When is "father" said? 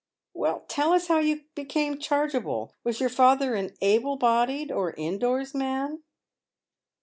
3.09-3.53